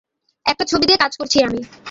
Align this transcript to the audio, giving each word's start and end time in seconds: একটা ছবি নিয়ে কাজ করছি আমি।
একটা 0.45 0.63
ছবি 0.65 0.85
নিয়ে 0.85 1.01
কাজ 1.03 1.13
করছি 1.17 1.37
আমি। 1.47 1.59